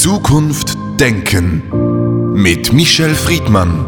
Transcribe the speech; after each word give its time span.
Zukunft 0.00 0.78
denken 0.98 2.32
mit 2.32 2.72
Michel 2.72 3.14
Friedmann. 3.14 3.84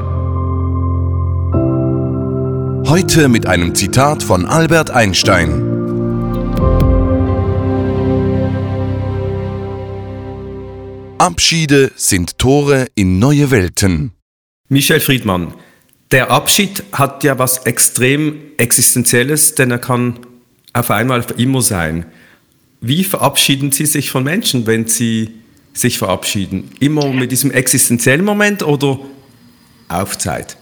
Heute 2.87 3.31
mit 3.31 3.46
einem 3.46 3.74
Zitat 3.74 4.22
von 4.22 4.45
Albert 4.45 4.90
Einstein. 4.90 5.62
Abschiede 11.17 11.93
sind 11.97 12.37
Tore 12.37 12.88
in 12.94 13.19
neue 13.19 13.51
Welten. 13.51 14.13
Michel 14.69 15.01
Friedmann, 15.01 15.54
der 16.10 16.30
Abschied 16.30 16.84
hat 16.92 17.24
ja 17.24 17.38
was 17.38 17.65
extrem 17.65 18.34
Existenzielles, 18.59 19.55
denn 19.55 19.70
er 19.70 19.79
kann 19.79 20.19
auf 20.74 20.91
einmal 20.91 21.23
für 21.23 21.41
immer 21.41 21.62
sein. 21.62 22.05
Wie 22.83 23.02
verabschieden 23.02 23.73
Sie 23.73 23.87
sich 23.87 24.10
von 24.10 24.24
Menschen, 24.24 24.66
wenn 24.66 24.87
Sie 24.87 25.41
sich 25.73 25.98
verabschieden? 25.98 26.71
Immer 26.81 27.09
mit 27.09 27.33
diesem 27.33 27.51
existenziellen 27.51 28.25
Moment 28.25 28.63
oder 28.63 28.99
auf 29.89 30.19
Zeit? 30.19 30.57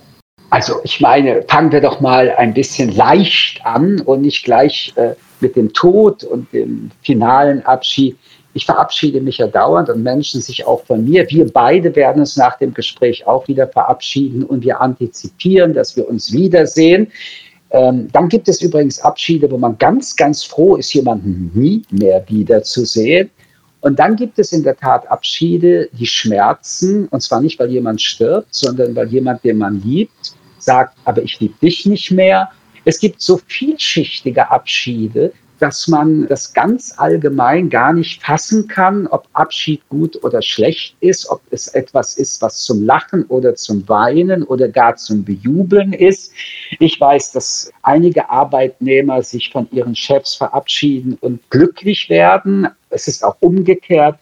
Also 0.51 0.81
ich 0.83 1.01
meine, 1.01 1.43
fangen 1.49 1.71
wir 1.71 1.81
doch 1.81 2.01
mal 2.01 2.31
ein 2.31 2.53
bisschen 2.53 2.91
leicht 2.95 3.65
an 3.65 4.01
und 4.01 4.23
nicht 4.23 4.45
gleich 4.45 4.93
äh, 4.97 5.15
mit 5.41 5.55
dem 5.57 5.73
Tod 5.73 6.25
und 6.25 6.53
dem 6.53 6.91
finalen 7.03 7.65
Abschied. 7.65 8.17
Ich 8.53 8.67
verabschiede 8.67 9.21
mich 9.21 9.39
ja 9.39 9.47
dauernd 9.47 9.89
und 9.91 10.03
Menschen 10.03 10.41
sich 10.41 10.67
auch 10.67 10.85
von 10.85 11.05
mir. 11.05 11.31
Wir 11.31 11.51
beide 11.53 11.95
werden 11.95 12.19
uns 12.19 12.37
nach 12.37 12.59
dem 12.59 12.75
Gespräch 12.75 13.25
auch 13.29 13.47
wieder 13.47 13.69
verabschieden 13.69 14.43
und 14.43 14.65
wir 14.65 14.81
antizipieren, 14.81 15.73
dass 15.73 15.97
wir 15.97 16.09
uns 16.09 16.33
wiedersehen. 16.33 17.13
Ähm, 17.71 18.09
dann 18.13 18.29
gibt 18.29 18.49
es 18.49 18.61
übrigens 18.61 19.01
Abschiede, 19.01 19.49
wo 19.49 19.57
man 19.57 19.79
ganz, 19.79 20.17
ganz 20.17 20.43
froh 20.43 20.75
ist, 20.75 20.93
jemanden 20.93 21.53
nie 21.55 21.83
mehr 21.91 22.25
wiederzusehen. 22.29 23.31
Und 23.81 23.99
dann 23.99 24.17
gibt 24.17 24.39
es 24.39 24.53
in 24.53 24.63
der 24.63 24.77
Tat 24.77 25.11
Abschiede, 25.11 25.89
die 25.93 26.07
schmerzen, 26.07 27.09
und 27.09 27.23
zwar 27.23 27.41
nicht, 27.41 27.59
weil 27.59 27.71
jemand 27.71 28.01
stirbt, 28.03 28.55
sondern 28.55 28.95
weil 28.95 29.09
jemand, 29.09 29.43
den 29.43 29.59
man 29.59 29.81
liebt, 29.83 30.35
sagt, 30.59 30.97
aber 31.05 31.23
ich 31.23 31.41
liebe 31.41 31.55
dich 31.63 31.87
nicht 31.87 32.11
mehr. 32.11 32.51
Es 32.85 32.99
gibt 32.99 33.21
so 33.21 33.41
vielschichtige 33.47 34.51
Abschiede, 34.51 35.33
dass 35.61 35.89
man 35.89 36.27
das 36.27 36.55
ganz 36.55 36.95
allgemein 36.97 37.69
gar 37.69 37.93
nicht 37.93 38.23
fassen 38.23 38.67
kann, 38.67 39.07
ob 39.07 39.29
Abschied 39.35 39.87
gut 39.91 40.23
oder 40.25 40.41
schlecht 40.41 40.97
ist, 41.01 41.29
ob 41.29 41.43
es 41.51 41.69
etwas 41.69 42.17
ist, 42.17 42.41
was 42.41 42.63
zum 42.63 42.83
Lachen 42.85 43.25
oder 43.27 43.55
zum 43.55 43.87
Weinen 43.87 44.43
oder 44.43 44.69
gar 44.69 44.97
zum 44.97 45.23
Bejubeln 45.23 45.93
ist. 45.93 46.33
Ich 46.79 46.99
weiß, 46.99 47.33
dass 47.33 47.71
einige 47.83 48.31
Arbeitnehmer 48.31 49.23
sich 49.23 49.51
von 49.53 49.69
ihren 49.71 49.95
Chefs 49.95 50.35
verabschieden 50.35 51.19
und 51.21 51.41
glücklich 51.51 52.09
werden. 52.09 52.69
Es 52.91 53.09
ist 53.09 53.25
auch 53.25 53.37
umgekehrt. 53.41 54.19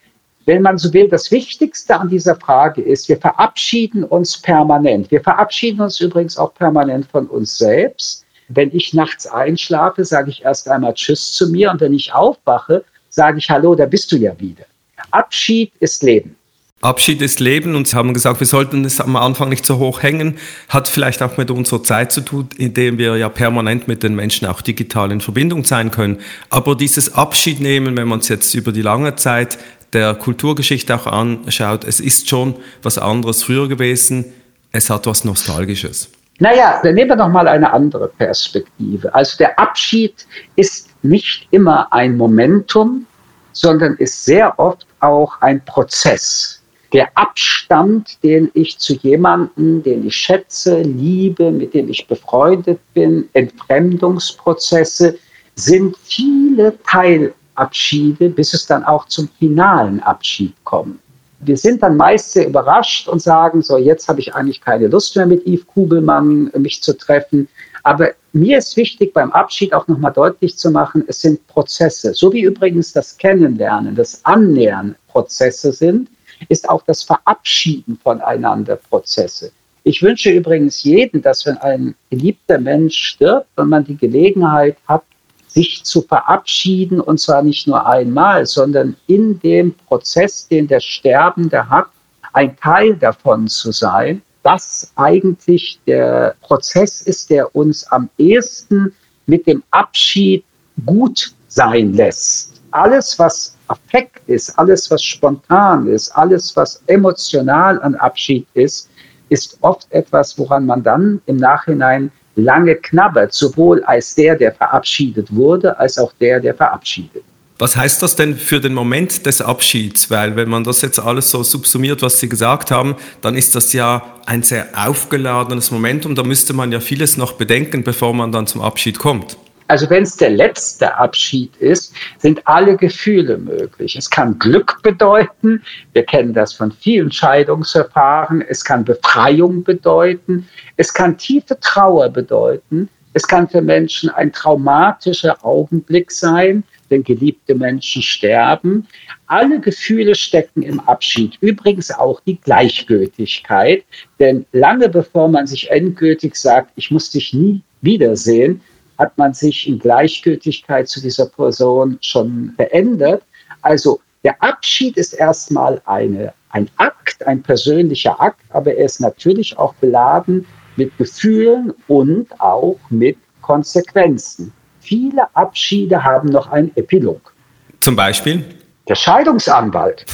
Wenn 0.46 0.62
man 0.62 0.78
so 0.78 0.92
will, 0.94 1.08
das 1.08 1.30
Wichtigste 1.30 1.98
an 1.98 2.08
dieser 2.08 2.36
Frage 2.36 2.80
ist, 2.80 3.08
wir 3.08 3.18
verabschieden 3.18 4.04
uns 4.04 4.40
permanent. 4.40 5.10
Wir 5.10 5.20
verabschieden 5.20 5.80
uns 5.80 6.00
übrigens 6.00 6.38
auch 6.38 6.54
permanent 6.54 7.06
von 7.06 7.26
uns 7.26 7.58
selbst. 7.58 8.24
Wenn 8.48 8.74
ich 8.74 8.94
nachts 8.94 9.26
einschlafe, 9.26 10.06
sage 10.06 10.30
ich 10.30 10.44
erst 10.44 10.68
einmal 10.68 10.94
Tschüss 10.94 11.32
zu 11.32 11.50
mir 11.50 11.70
und 11.70 11.82
wenn 11.82 11.92
ich 11.92 12.14
aufwache, 12.14 12.82
sage 13.10 13.38
ich 13.38 13.50
Hallo, 13.50 13.74
da 13.74 13.84
bist 13.84 14.10
du 14.10 14.16
ja 14.16 14.38
wieder. 14.40 14.64
Abschied 15.10 15.72
ist 15.80 16.02
Leben. 16.02 16.37
Abschied 16.80 17.20
ist 17.22 17.40
Leben 17.40 17.74
und 17.74 17.88
Sie 17.88 17.96
haben 17.96 18.14
gesagt, 18.14 18.38
wir 18.38 18.46
sollten 18.46 18.84
es 18.84 19.00
am 19.00 19.16
Anfang 19.16 19.48
nicht 19.48 19.66
so 19.66 19.78
hoch 19.78 20.02
hängen. 20.02 20.38
Hat 20.68 20.86
vielleicht 20.86 21.22
auch 21.22 21.36
mit 21.36 21.50
unserer 21.50 21.82
Zeit 21.82 22.12
zu 22.12 22.20
tun, 22.20 22.48
indem 22.56 22.98
wir 22.98 23.16
ja 23.16 23.28
permanent 23.28 23.88
mit 23.88 24.04
den 24.04 24.14
Menschen 24.14 24.46
auch 24.46 24.62
digital 24.62 25.10
in 25.10 25.20
Verbindung 25.20 25.64
sein 25.64 25.90
können. 25.90 26.18
Aber 26.50 26.76
dieses 26.76 27.14
Abschied 27.14 27.58
nehmen, 27.60 27.96
wenn 27.96 28.06
man 28.06 28.20
es 28.20 28.28
jetzt 28.28 28.54
über 28.54 28.70
die 28.70 28.82
lange 28.82 29.16
Zeit 29.16 29.58
der 29.92 30.14
Kulturgeschichte 30.14 30.94
auch 30.94 31.06
anschaut, 31.06 31.82
es 31.82 31.98
ist 31.98 32.28
schon 32.28 32.54
was 32.82 32.96
anderes 32.96 33.42
früher 33.42 33.68
gewesen. 33.68 34.26
Es 34.70 34.88
hat 34.88 35.06
was 35.06 35.24
Nostalgisches. 35.24 36.10
Naja, 36.38 36.80
dann 36.84 36.94
nehmen 36.94 37.10
wir 37.10 37.16
noch 37.16 37.28
mal 37.28 37.48
eine 37.48 37.72
andere 37.72 38.06
Perspektive. 38.06 39.12
Also 39.12 39.36
der 39.38 39.58
Abschied 39.58 40.26
ist 40.54 40.90
nicht 41.02 41.48
immer 41.50 41.92
ein 41.92 42.16
Momentum, 42.16 43.04
sondern 43.52 43.96
ist 43.96 44.24
sehr 44.24 44.56
oft 44.60 44.86
auch 45.00 45.40
ein 45.40 45.64
Prozess. 45.64 46.57
Der 46.92 47.10
Abstand, 47.16 48.22
den 48.22 48.50
ich 48.54 48.78
zu 48.78 48.94
jemandem, 48.94 49.82
den 49.82 50.06
ich 50.06 50.16
schätze, 50.16 50.80
liebe, 50.80 51.50
mit 51.50 51.74
dem 51.74 51.90
ich 51.90 52.06
befreundet 52.06 52.80
bin, 52.94 53.28
Entfremdungsprozesse, 53.34 55.18
sind 55.54 55.96
viele 55.98 56.78
Teilabschiede, 56.84 58.30
bis 58.30 58.54
es 58.54 58.66
dann 58.66 58.84
auch 58.84 59.04
zum 59.06 59.28
finalen 59.38 60.00
Abschied 60.00 60.54
kommt. 60.64 60.98
Wir 61.40 61.56
sind 61.56 61.82
dann 61.82 61.96
meist 61.96 62.32
sehr 62.32 62.48
überrascht 62.48 63.06
und 63.06 63.22
sagen, 63.22 63.62
so 63.62 63.76
jetzt 63.76 64.08
habe 64.08 64.20
ich 64.20 64.34
eigentlich 64.34 64.60
keine 64.60 64.88
Lust 64.88 65.14
mehr 65.14 65.26
mit 65.26 65.46
Yves 65.46 65.66
Kugelmann 65.66 66.50
mich 66.56 66.82
zu 66.82 66.96
treffen. 66.96 67.48
Aber 67.84 68.10
mir 68.32 68.58
ist 68.58 68.76
wichtig, 68.76 69.12
beim 69.12 69.30
Abschied 69.32 69.72
auch 69.72 69.86
nochmal 69.88 70.12
deutlich 70.12 70.56
zu 70.56 70.70
machen, 70.70 71.04
es 71.06 71.20
sind 71.20 71.46
Prozesse. 71.46 72.14
So 72.14 72.32
wie 72.32 72.42
übrigens 72.42 72.92
das 72.92 73.16
Kennenlernen, 73.16 73.94
das 73.94 74.24
Annähern 74.24 74.96
Prozesse 75.06 75.72
sind, 75.72 76.08
ist 76.48 76.68
auch 76.68 76.82
das 76.82 77.02
Verabschieden 77.02 77.98
voneinander 78.02 78.76
Prozesse. 78.76 79.52
Ich 79.84 80.02
wünsche 80.02 80.30
übrigens 80.30 80.82
jedem, 80.82 81.22
dass 81.22 81.46
wenn 81.46 81.56
ein 81.58 81.94
geliebter 82.10 82.58
Mensch 82.58 82.96
stirbt 82.96 83.48
und 83.56 83.68
man 83.68 83.84
die 83.84 83.96
Gelegenheit 83.96 84.76
hat, 84.86 85.02
sich 85.46 85.82
zu 85.82 86.02
verabschieden 86.02 87.00
und 87.00 87.18
zwar 87.18 87.42
nicht 87.42 87.66
nur 87.66 87.86
einmal, 87.86 88.44
sondern 88.46 88.96
in 89.06 89.40
dem 89.40 89.74
Prozess, 89.74 90.46
den 90.46 90.68
der 90.68 90.80
Sterbende 90.80 91.68
hat, 91.68 91.86
ein 92.32 92.56
Teil 92.56 92.96
davon 92.96 93.48
zu 93.48 93.72
sein, 93.72 94.22
das 94.42 94.92
eigentlich 94.96 95.80
der 95.86 96.36
Prozess 96.42 97.02
ist, 97.02 97.30
der 97.30 97.54
uns 97.56 97.84
am 97.90 98.08
ehesten 98.18 98.94
mit 99.26 99.46
dem 99.46 99.62
Abschied 99.70 100.44
gut 100.86 101.32
sein 101.48 101.94
lässt. 101.94 102.62
Alles, 102.70 103.18
was 103.18 103.57
Affekt 103.68 104.20
ist, 104.26 104.58
alles, 104.58 104.90
was 104.90 105.02
spontan 105.02 105.86
ist, 105.86 106.10
alles, 106.10 106.54
was 106.56 106.82
emotional 106.86 107.80
an 107.82 107.94
Abschied 107.96 108.46
ist, 108.54 108.90
ist 109.28 109.58
oft 109.60 109.86
etwas, 109.90 110.38
woran 110.38 110.66
man 110.66 110.82
dann 110.82 111.20
im 111.26 111.36
Nachhinein 111.36 112.10
lange 112.36 112.76
knabbert, 112.76 113.32
sowohl 113.32 113.82
als 113.84 114.14
der, 114.14 114.36
der 114.36 114.52
verabschiedet 114.52 115.34
wurde, 115.34 115.78
als 115.78 115.98
auch 115.98 116.12
der, 116.20 116.40
der 116.40 116.54
verabschiedet. 116.54 117.24
Was 117.60 117.76
heißt 117.76 118.00
das 118.02 118.14
denn 118.14 118.36
für 118.36 118.60
den 118.60 118.72
Moment 118.72 119.26
des 119.26 119.42
Abschieds? 119.42 120.12
Weil 120.12 120.36
wenn 120.36 120.48
man 120.48 120.62
das 120.62 120.80
jetzt 120.80 121.00
alles 121.00 121.28
so 121.28 121.42
subsumiert, 121.42 122.02
was 122.02 122.20
Sie 122.20 122.28
gesagt 122.28 122.70
haben, 122.70 122.94
dann 123.20 123.34
ist 123.34 123.56
das 123.56 123.72
ja 123.72 124.14
ein 124.26 124.44
sehr 124.44 124.68
aufgeladenes 124.76 125.72
Momentum. 125.72 126.14
Da 126.14 126.22
müsste 126.22 126.52
man 126.52 126.70
ja 126.70 126.78
vieles 126.78 127.16
noch 127.16 127.32
bedenken, 127.32 127.82
bevor 127.82 128.14
man 128.14 128.30
dann 128.30 128.46
zum 128.46 128.60
Abschied 128.60 129.00
kommt. 129.00 129.36
Also 129.68 129.88
wenn 129.90 130.02
es 130.02 130.16
der 130.16 130.30
letzte 130.30 130.96
Abschied 130.96 131.54
ist, 131.58 131.94
sind 132.18 132.46
alle 132.46 132.76
Gefühle 132.76 133.36
möglich. 133.36 133.96
Es 133.96 134.08
kann 134.08 134.38
Glück 134.38 134.80
bedeuten, 134.82 135.62
wir 135.92 136.04
kennen 136.04 136.32
das 136.32 136.54
von 136.54 136.72
vielen 136.72 137.12
Scheidungsverfahren, 137.12 138.42
es 138.42 138.64
kann 138.64 138.84
Befreiung 138.84 139.62
bedeuten, 139.62 140.48
es 140.76 140.92
kann 140.92 141.18
tiefe 141.18 141.60
Trauer 141.60 142.08
bedeuten, 142.08 142.88
es 143.12 143.26
kann 143.26 143.48
für 143.48 143.60
Menschen 143.60 144.10
ein 144.10 144.32
traumatischer 144.32 145.44
Augenblick 145.44 146.12
sein, 146.12 146.64
wenn 146.88 147.02
geliebte 147.02 147.54
Menschen 147.54 148.00
sterben. 148.00 148.86
Alle 149.26 149.60
Gefühle 149.60 150.14
stecken 150.14 150.62
im 150.62 150.80
Abschied. 150.80 151.36
Übrigens 151.40 151.90
auch 151.90 152.20
die 152.20 152.40
Gleichgültigkeit. 152.40 153.84
Denn 154.18 154.46
lange 154.52 154.88
bevor 154.88 155.28
man 155.28 155.46
sich 155.46 155.70
endgültig 155.70 156.36
sagt, 156.36 156.72
ich 156.76 156.90
muss 156.90 157.10
dich 157.10 157.34
nie 157.34 157.60
wiedersehen, 157.82 158.60
hat 158.98 159.16
man 159.16 159.32
sich 159.32 159.68
in 159.68 159.78
Gleichgültigkeit 159.78 160.88
zu 160.88 161.00
dieser 161.00 161.26
Person 161.26 161.98
schon 162.00 162.52
verändert. 162.56 163.22
Also 163.62 164.00
der 164.24 164.42
Abschied 164.42 164.96
ist 164.96 165.12
erstmal 165.12 165.80
eine, 165.86 166.34
ein 166.50 166.68
Akt, 166.76 167.26
ein 167.26 167.42
persönlicher 167.42 168.20
Akt, 168.20 168.42
aber 168.50 168.74
er 168.74 168.84
ist 168.84 169.00
natürlich 169.00 169.56
auch 169.56 169.74
beladen 169.74 170.46
mit 170.76 170.96
Gefühlen 170.98 171.72
und 171.86 172.28
auch 172.40 172.78
mit 172.90 173.16
Konsequenzen. 173.42 174.52
Viele 174.80 175.34
Abschiede 175.34 176.02
haben 176.02 176.28
noch 176.28 176.50
einen 176.50 176.72
Epilog. 176.76 177.32
Zum 177.80 177.94
Beispiel? 177.94 178.44
Der 178.88 178.94
Scheidungsanwalt, 178.94 180.06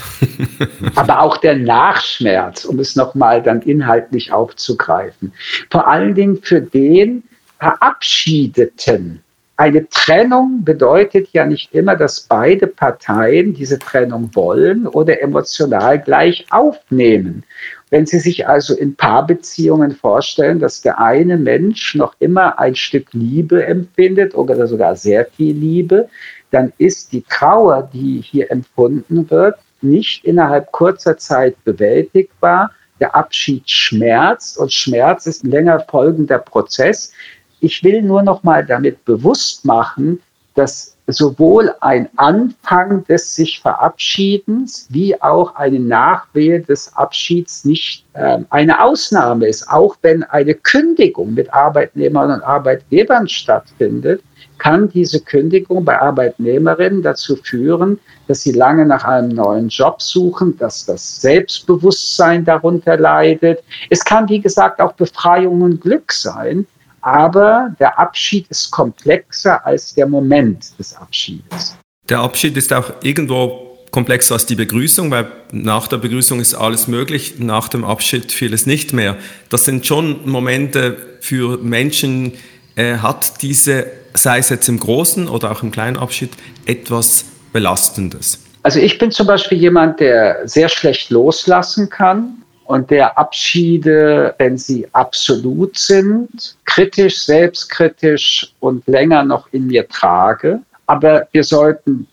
aber 0.97 1.21
auch 1.21 1.37
der 1.37 1.57
Nachschmerz, 1.57 2.65
um 2.65 2.81
es 2.81 2.97
nochmal 2.97 3.41
dann 3.41 3.63
inhaltlich 3.63 4.33
aufzugreifen. 4.33 5.33
Vor 5.71 5.87
allen 5.87 6.15
Dingen 6.15 6.43
für 6.43 6.61
den, 6.61 7.23
Verabschiedeten. 7.65 9.23
Eine 9.57 9.89
Trennung 9.89 10.65
bedeutet 10.65 11.29
ja 11.33 11.47
nicht 11.47 11.73
immer, 11.73 11.97
dass 11.97 12.21
beide 12.21 12.67
Parteien 12.67 13.55
diese 13.55 13.79
Trennung 13.79 14.29
wollen 14.35 14.87
oder 14.87 15.23
emotional 15.23 15.99
gleich 15.99 16.45
aufnehmen. 16.51 17.43
Wenn 17.89 18.05
Sie 18.05 18.19
sich 18.19 18.47
also 18.47 18.77
in 18.77 18.97
Paarbeziehungen 18.97 19.93
vorstellen, 19.93 20.59
dass 20.59 20.83
der 20.83 21.01
eine 21.01 21.39
Mensch 21.39 21.95
noch 21.95 22.15
immer 22.19 22.59
ein 22.59 22.75
Stück 22.75 23.07
Liebe 23.15 23.65
empfindet 23.65 24.35
oder 24.35 24.67
sogar 24.67 24.95
sehr 24.95 25.25
viel 25.25 25.57
Liebe, 25.57 26.11
dann 26.51 26.71
ist 26.77 27.13
die 27.13 27.23
Trauer, 27.23 27.89
die 27.95 28.21
hier 28.21 28.51
empfunden 28.51 29.31
wird, 29.31 29.57
nicht 29.81 30.23
innerhalb 30.27 30.71
kurzer 30.71 31.17
Zeit 31.17 31.57
bewältigbar. 31.65 32.73
Der 33.01 33.17
Abschied 33.17 33.71
schmerzt 33.71 34.59
und 34.59 34.71
Schmerz 34.71 35.25
ist 35.25 35.45
ein 35.45 35.51
länger 35.51 35.81
folgender 35.89 36.39
Prozess. 36.39 37.11
Ich 37.61 37.83
will 37.83 38.03
nur 38.03 38.23
noch 38.23 38.43
mal 38.43 38.65
damit 38.65 39.05
bewusst 39.05 39.65
machen, 39.65 40.21
dass 40.55 40.95
sowohl 41.07 41.75
ein 41.81 42.09
Anfang 42.17 43.05
des 43.05 43.35
sich 43.35 43.61
Verabschiedens 43.61 44.87
wie 44.91 45.21
auch 45.21 45.55
eine 45.57 45.79
Nachwehe 45.79 46.61
des 46.61 46.97
Abschieds 46.97 47.65
nicht 47.65 48.07
äh, 48.15 48.39
eine 48.49 48.83
Ausnahme 48.83 49.47
ist. 49.47 49.69
Auch 49.69 49.97
wenn 50.01 50.23
eine 50.23 50.55
Kündigung 50.55 51.35
mit 51.35 51.53
Arbeitnehmern 51.53 52.31
und 52.31 52.43
Arbeitgebern 52.43 53.29
stattfindet, 53.29 54.23
kann 54.59 54.89
diese 54.89 55.21
Kündigung 55.21 55.85
bei 55.85 56.01
Arbeitnehmerinnen 56.01 57.03
dazu 57.03 57.37
führen, 57.37 57.99
dass 58.29 58.43
sie 58.43 58.53
lange 58.53 58.87
nach 58.87 59.05
einem 59.05 59.31
neuen 59.31 59.69
Job 59.69 60.01
suchen, 60.01 60.57
dass 60.57 60.87
das 60.87 61.21
Selbstbewusstsein 61.21 62.45
darunter 62.45 62.97
leidet. 62.97 63.63
Es 63.91 64.03
kann, 64.05 64.29
wie 64.29 64.41
gesagt, 64.41 64.81
auch 64.81 64.93
Befreiung 64.93 65.61
und 65.61 65.81
Glück 65.83 66.13
sein. 66.13 66.67
Aber 67.05 67.69
der 67.79 67.99
Abschied 67.99 68.47
ist 68.49 68.71
komplexer 68.71 69.65
als 69.67 69.93
der 69.93 70.07
Moment 70.07 70.79
des 70.79 70.97
Abschiedes. 70.97 71.77
Der 72.09 72.21
Abschied 72.21 72.57
ist 72.57 72.73
auch 72.73 72.95
irgendwo 73.03 73.79
komplexer 73.91 74.35
als 74.35 74.47
die 74.47 74.55
Begrüßung, 74.55 75.11
weil 75.11 75.27
nach 75.53 75.87
der 75.87 75.99
Begrüßung 75.99 76.41
ist 76.41 76.55
alles 76.55 76.89
möglich, 76.89 77.35
nach 77.39 77.69
dem 77.69 77.85
Abschied 77.85 78.33
vieles 78.33 78.65
nicht 78.65 78.95
mehr. 78.95 79.17
Das 79.51 79.67
sind 79.67 79.85
schon 79.85 80.27
Momente 80.27 80.97
für 81.21 81.59
Menschen, 81.59 82.33
äh, 82.75 82.97
hat 82.97 83.43
diese, 83.43 83.87
sei 84.15 84.39
es 84.39 84.49
jetzt 84.49 84.69
im 84.71 84.81
großen 84.81 85.29
oder 85.29 85.53
auch 85.53 85.63
im 85.63 85.71
kleinen 85.71 85.99
Abschied, 85.99 86.31
etwas 86.65 87.27
Belastendes. 87.53 88.43
Also 88.63 88.81
ich 88.81 88.97
bin 88.97 89.11
zum 89.11 89.27
Beispiel 89.27 89.59
jemand, 89.59 90.01
der 90.01 90.49
sehr 90.49 90.71
schlecht 90.71 91.11
loslassen 91.11 91.91
kann 91.91 92.44
und 92.65 92.91
der 92.91 93.19
Abschiede, 93.19 94.35
wenn 94.39 94.57
sie 94.57 94.87
absolut 94.93 95.79
sind, 95.79 96.57
kritisch, 96.65 97.25
selbstkritisch 97.25 98.53
und 98.61 98.87
länger 98.87 99.25
noch 99.25 99.49
in 99.53 99.67
mir 99.67 99.87
trage. 99.89 100.61
Aber 100.87 101.29
wir 101.33 101.45
sollten 101.45 102.07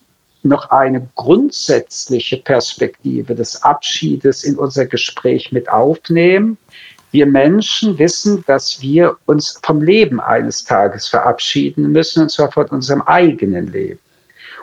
noch 0.43 0.69
eine 0.71 1.07
grundsätzliche 1.15 2.37
Perspektive 2.37 3.35
des 3.35 3.61
Abschiedes 3.63 4.43
in 4.43 4.57
unser 4.57 4.85
Gespräch 4.85 5.51
mit 5.51 5.69
aufnehmen. 5.69 6.57
Wir 7.11 7.25
Menschen 7.25 7.97
wissen, 7.99 8.43
dass 8.47 8.81
wir 8.81 9.17
uns 9.25 9.59
vom 9.63 9.81
Leben 9.81 10.19
eines 10.19 10.63
Tages 10.63 11.07
verabschieden 11.07 11.91
müssen, 11.91 12.23
und 12.23 12.31
zwar 12.31 12.51
von 12.51 12.67
unserem 12.67 13.01
eigenen 13.03 13.71
Leben. 13.71 13.99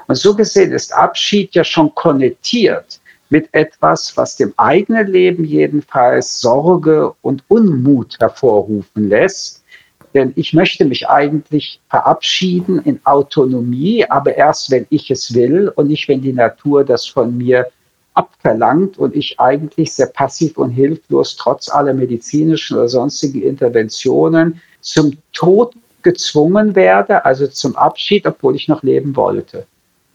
Und 0.06 0.16
so 0.16 0.34
gesehen 0.34 0.72
ist 0.72 0.92
Abschied 0.94 1.54
ja 1.54 1.62
schon 1.62 1.94
konnektiert 1.94 2.98
mit 3.30 3.48
etwas, 3.52 4.16
was 4.16 4.36
dem 4.36 4.54
eigenen 4.56 5.06
Leben 5.06 5.44
jedenfalls 5.44 6.40
Sorge 6.40 7.12
und 7.22 7.42
Unmut 7.48 8.16
hervorrufen 8.20 9.08
lässt. 9.08 9.64
Denn 10.14 10.32
ich 10.36 10.54
möchte 10.54 10.84
mich 10.84 11.08
eigentlich 11.08 11.80
verabschieden 11.90 12.80
in 12.84 13.00
Autonomie, 13.04 14.04
aber 14.08 14.36
erst 14.36 14.70
wenn 14.70 14.86
ich 14.90 15.10
es 15.10 15.34
will 15.34 15.70
und 15.76 15.88
nicht, 15.88 16.08
wenn 16.08 16.22
die 16.22 16.32
Natur 16.32 16.84
das 16.84 17.06
von 17.06 17.36
mir 17.36 17.66
abverlangt 18.14 18.98
und 18.98 19.14
ich 19.14 19.38
eigentlich 19.38 19.92
sehr 19.92 20.06
passiv 20.06 20.58
und 20.58 20.70
hilflos 20.70 21.36
trotz 21.36 21.68
aller 21.68 21.94
medizinischen 21.94 22.76
oder 22.76 22.88
sonstigen 22.88 23.42
Interventionen 23.42 24.60
zum 24.80 25.12
Tod 25.32 25.74
gezwungen 26.02 26.74
werde, 26.74 27.24
also 27.24 27.46
zum 27.46 27.76
Abschied, 27.76 28.26
obwohl 28.26 28.56
ich 28.56 28.66
noch 28.66 28.82
leben 28.82 29.14
wollte. 29.14 29.66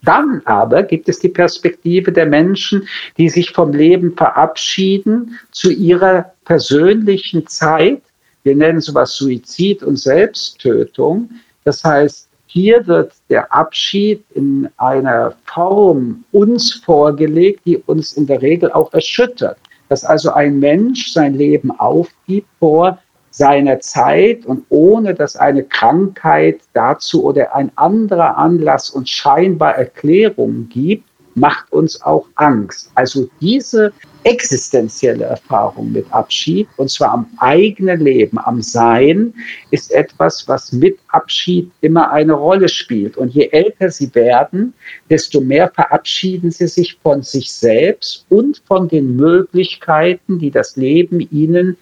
Dann 0.04 0.42
aber 0.46 0.84
gibt 0.84 1.08
es 1.08 1.20
die 1.20 1.30
Perspektive 1.30 2.12
der 2.12 2.26
Menschen, 2.26 2.88
die 3.18 3.30
sich 3.30 3.52
vom 3.52 3.72
Leben 3.72 4.16
verabschieden 4.16 5.40
zu 5.52 5.72
ihrer 5.72 6.34
persönlichen 6.44 7.48
Zeit. 7.48 8.02
Wir 8.44 8.56
nennen 8.56 8.82
sowas 8.82 9.16
Suizid 9.16 9.82
und 9.82 9.98
Selbsttötung. 9.98 11.30
Das 11.64 11.84
heißt, 11.84 12.28
hier 12.48 12.86
wird 12.86 13.14
der 13.30 13.52
Abschied 13.54 14.24
in 14.36 14.70
einer 14.78 15.36
Form 15.46 16.26
uns 16.32 16.74
vorgelegt, 16.74 17.62
die 17.66 17.78
uns 17.78 18.14
in 18.14 18.28
der 18.28 18.42
Regel 18.42 18.72
auch 18.72 18.94
erschüttert. 18.94 19.58
Dass 19.88 20.04
also 20.04 20.34
ein 20.34 20.60
Mensch 20.60 21.14
sein 21.14 21.36
Leben 21.36 21.72
aufgibt 21.72 22.48
vor 22.60 23.00
seiner 23.34 23.80
Zeit 23.80 24.46
und 24.46 24.64
ohne 24.70 25.16
dass 25.16 25.36
eine 25.36 25.64
Krankheit 25.64 26.60
dazu 26.74 27.24
oder 27.26 27.56
ein 27.56 27.72
anderer 27.76 28.38
Anlass 28.38 28.92
uns 28.92 29.10
scheinbar 29.10 29.76
Erklärungen 29.76 30.70
gibt, 30.70 31.10
macht 31.36 31.72
uns 31.72 32.00
auch 32.04 32.28
Angst. 32.36 32.92
Also 32.94 33.28
diese 33.42 33.92
existenzielle 34.24 35.26
Erfahrung 35.26 35.92
mit 35.92 36.06
Abschied, 36.14 36.68
und 36.78 36.90
zwar 36.90 37.12
am 37.12 37.26
eigenen 37.38 38.00
Leben, 38.00 38.38
am 38.38 38.62
Sein, 38.62 39.34
ist 39.72 39.92
etwas, 39.92 40.48
was 40.48 40.72
mit 40.72 40.98
Abschied 41.10 41.70
immer 41.82 42.12
eine 42.12 42.34
Rolle 42.34 42.70
spielt. 42.70 43.18
Und 43.18 43.34
je 43.34 43.50
älter 43.52 43.90
sie 43.92 44.14
werden, 44.16 44.74
desto 45.10 45.42
mehr 45.42 45.70
verabschieden 45.70 46.52
sie 46.52 46.68
sich 46.68 46.98
von 47.02 47.22
sich 47.24 47.52
selbst 47.52 48.26
und 48.30 48.62
von 48.66 48.88
den 48.88 49.16
Möglichkeiten, 49.16 50.40
die 50.40 50.52
das 50.52 50.78
Leben 50.78 51.20
ihnen 51.32 51.78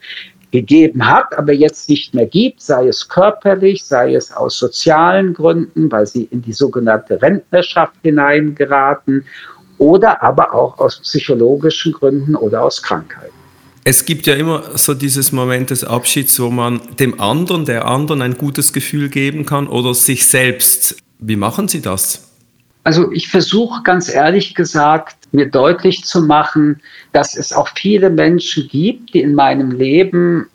gegeben 0.51 1.05
hat, 1.05 1.37
aber 1.37 1.53
jetzt 1.53 1.89
nicht 1.89 2.13
mehr 2.13 2.25
gibt, 2.25 2.61
sei 2.61 2.87
es 2.87 3.07
körperlich, 3.07 3.83
sei 3.83 4.15
es 4.15 4.31
aus 4.31 4.57
sozialen 4.57 5.33
Gründen, 5.33 5.91
weil 5.91 6.05
sie 6.05 6.25
in 6.25 6.41
die 6.41 6.53
sogenannte 6.53 7.21
Rentnerschaft 7.21 7.95
hineingeraten 8.03 9.25
oder 9.77 10.21
aber 10.21 10.53
auch 10.53 10.77
aus 10.77 10.99
psychologischen 10.99 11.93
Gründen 11.93 12.35
oder 12.35 12.63
aus 12.63 12.81
Krankheiten. 12.81 13.33
Es 13.83 14.05
gibt 14.05 14.27
ja 14.27 14.35
immer 14.35 14.77
so 14.77 14.93
dieses 14.93 15.31
Moment 15.31 15.71
des 15.71 15.83
Abschieds, 15.83 16.39
wo 16.39 16.49
man 16.51 16.81
dem 16.99 17.19
anderen, 17.19 17.65
der 17.65 17.85
anderen 17.85 18.21
ein 18.21 18.37
gutes 18.37 18.73
Gefühl 18.73 19.09
geben 19.09 19.45
kann 19.45 19.67
oder 19.67 19.95
sich 19.95 20.27
selbst. 20.27 20.97
Wie 21.17 21.35
machen 21.35 21.67
Sie 21.67 21.81
das? 21.81 22.30
Also 22.83 23.11
ich 23.11 23.27
versuche 23.27 23.83
ganz 23.83 24.09
ehrlich 24.13 24.55
gesagt, 24.55 25.15
mir 25.31 25.49
deutlich 25.49 26.03
zu 26.03 26.21
machen, 26.21 26.81
dass 27.11 27.35
es 27.37 27.53
auch 27.53 27.69
viele 27.75 28.09
Menschen 28.09 28.67
gibt, 28.67 29.13
die 29.13 29.21
in 29.21 29.35
meinem 29.35 29.71
Leben 29.71 30.47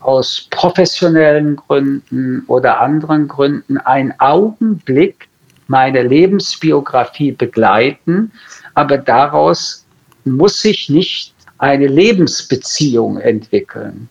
aus 0.00 0.48
professionellen 0.50 1.56
Gründen 1.56 2.44
oder 2.46 2.80
anderen 2.80 3.28
Gründen 3.28 3.78
einen 3.78 4.12
Augenblick 4.18 5.28
meine 5.66 6.02
Lebensbiografie 6.02 7.32
begleiten, 7.32 8.32
aber 8.74 8.98
daraus 8.98 9.86
muss 10.24 10.60
sich 10.60 10.90
nicht 10.90 11.34
eine 11.58 11.86
Lebensbeziehung 11.86 13.18
entwickeln. 13.18 14.08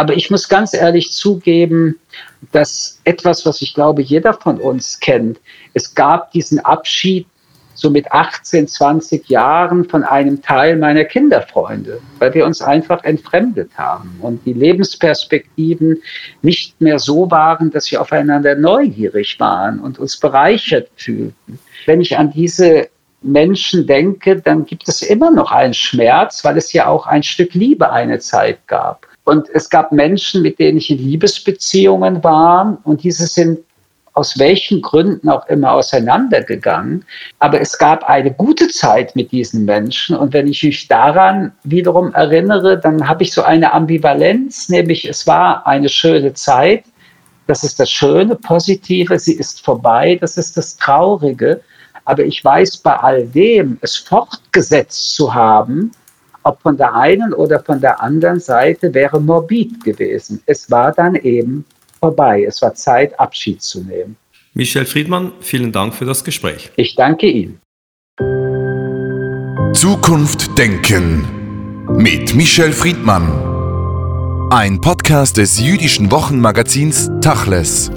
Aber 0.00 0.16
ich 0.16 0.30
muss 0.30 0.48
ganz 0.48 0.72
ehrlich 0.72 1.12
zugeben, 1.12 2.00
dass 2.52 3.02
etwas, 3.04 3.44
was 3.44 3.60
ich 3.60 3.74
glaube, 3.74 4.00
jeder 4.00 4.32
von 4.32 4.58
uns 4.58 4.98
kennt, 4.98 5.38
es 5.74 5.94
gab 5.94 6.32
diesen 6.32 6.58
Abschied 6.58 7.26
so 7.74 7.90
mit 7.90 8.10
18, 8.10 8.66
20 8.66 9.28
Jahren 9.28 9.84
von 9.84 10.02
einem 10.02 10.40
Teil 10.40 10.78
meiner 10.78 11.04
Kinderfreunde, 11.04 12.00
weil 12.18 12.32
wir 12.32 12.46
uns 12.46 12.62
einfach 12.62 13.04
entfremdet 13.04 13.72
haben 13.76 14.16
und 14.22 14.42
die 14.46 14.54
Lebensperspektiven 14.54 15.98
nicht 16.40 16.80
mehr 16.80 16.98
so 16.98 17.30
waren, 17.30 17.70
dass 17.70 17.90
wir 17.90 18.00
aufeinander 18.00 18.54
neugierig 18.54 19.38
waren 19.38 19.80
und 19.80 19.98
uns 19.98 20.16
bereichert 20.16 20.88
fühlten. 20.96 21.58
Wenn 21.84 22.00
ich 22.00 22.16
an 22.16 22.32
diese 22.32 22.88
Menschen 23.20 23.86
denke, 23.86 24.40
dann 24.40 24.64
gibt 24.64 24.88
es 24.88 25.02
immer 25.02 25.30
noch 25.30 25.52
einen 25.52 25.74
Schmerz, 25.74 26.42
weil 26.42 26.56
es 26.56 26.72
ja 26.72 26.86
auch 26.86 27.06
ein 27.06 27.22
Stück 27.22 27.52
Liebe 27.52 27.92
eine 27.92 28.18
Zeit 28.18 28.66
gab. 28.66 29.09
Und 29.24 29.48
es 29.52 29.68
gab 29.68 29.92
Menschen, 29.92 30.42
mit 30.42 30.58
denen 30.58 30.78
ich 30.78 30.90
in 30.90 30.98
Liebesbeziehungen 30.98 32.24
war 32.24 32.78
und 32.84 33.02
diese 33.02 33.26
sind 33.26 33.60
aus 34.12 34.38
welchen 34.38 34.82
Gründen 34.82 35.28
auch 35.28 35.46
immer 35.46 35.72
auseinandergegangen. 35.72 37.04
Aber 37.38 37.60
es 37.60 37.78
gab 37.78 38.08
eine 38.08 38.32
gute 38.32 38.68
Zeit 38.68 39.14
mit 39.14 39.30
diesen 39.32 39.64
Menschen. 39.64 40.16
Und 40.16 40.32
wenn 40.32 40.48
ich 40.48 40.62
mich 40.62 40.88
daran 40.88 41.52
wiederum 41.62 42.12
erinnere, 42.12 42.78
dann 42.78 43.06
habe 43.06 43.22
ich 43.22 43.32
so 43.32 43.42
eine 43.42 43.72
Ambivalenz, 43.72 44.68
nämlich 44.68 45.08
es 45.08 45.26
war 45.26 45.66
eine 45.66 45.88
schöne 45.88 46.34
Zeit. 46.34 46.84
Das 47.46 47.64
ist 47.64 47.80
das 47.80 47.90
Schöne, 47.90 48.36
Positive. 48.36 49.18
Sie 49.18 49.34
ist 49.34 49.64
vorbei. 49.64 50.18
Das 50.20 50.36
ist 50.36 50.56
das 50.56 50.76
Traurige. 50.76 51.60
Aber 52.04 52.24
ich 52.24 52.44
weiß 52.44 52.78
bei 52.78 52.96
all 52.96 53.26
dem, 53.26 53.78
es 53.80 53.96
fortgesetzt 53.96 55.14
zu 55.14 55.32
haben, 55.32 55.92
ob 56.42 56.60
von 56.62 56.76
der 56.76 56.94
einen 56.94 57.32
oder 57.32 57.60
von 57.60 57.80
der 57.80 58.02
anderen 58.02 58.40
Seite, 58.40 58.92
wäre 58.94 59.20
morbid 59.20 59.82
gewesen. 59.84 60.42
Es 60.46 60.70
war 60.70 60.92
dann 60.92 61.14
eben 61.16 61.64
vorbei. 61.98 62.44
Es 62.46 62.60
war 62.62 62.74
Zeit, 62.74 63.18
Abschied 63.18 63.62
zu 63.62 63.82
nehmen. 63.82 64.16
Michel 64.54 64.84
Friedmann, 64.84 65.32
vielen 65.40 65.70
Dank 65.70 65.94
für 65.94 66.04
das 66.04 66.24
Gespräch. 66.24 66.70
Ich 66.76 66.96
danke 66.96 67.26
Ihnen. 67.26 67.60
Zukunft 69.72 70.58
Denken 70.58 71.24
mit 71.96 72.34
Michel 72.34 72.72
Friedmann. 72.72 74.48
Ein 74.50 74.80
Podcast 74.80 75.36
des 75.36 75.60
jüdischen 75.60 76.10
Wochenmagazins 76.10 77.10
Tachles. 77.20 77.90